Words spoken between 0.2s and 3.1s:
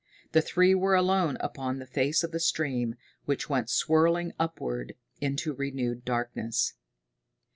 The three were alone upon the face of the stream,